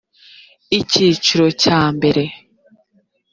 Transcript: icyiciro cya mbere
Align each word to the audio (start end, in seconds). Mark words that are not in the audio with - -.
icyiciro 0.79 1.45
cya 1.61 1.79
mbere 1.95 2.23